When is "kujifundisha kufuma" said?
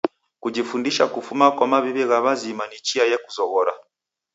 0.43-1.45